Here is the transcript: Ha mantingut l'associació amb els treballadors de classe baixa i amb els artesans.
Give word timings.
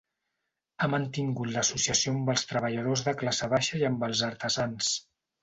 Ha 0.77 0.87
mantingut 0.93 1.51
l'associació 1.55 2.13
amb 2.15 2.31
els 2.35 2.47
treballadors 2.53 3.05
de 3.09 3.15
classe 3.21 3.51
baixa 3.53 3.79
i 3.83 3.87
amb 3.93 4.09
els 4.11 4.27
artesans. 4.31 4.91